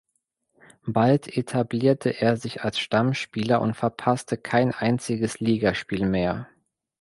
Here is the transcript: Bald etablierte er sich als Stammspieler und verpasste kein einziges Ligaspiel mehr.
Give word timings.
Bald 0.87 1.27
etablierte 1.37 2.09
er 2.09 2.35
sich 2.35 2.63
als 2.63 2.79
Stammspieler 2.79 3.61
und 3.61 3.75
verpasste 3.75 4.35
kein 4.35 4.73
einziges 4.73 5.39
Ligaspiel 5.39 6.07
mehr. 6.07 6.49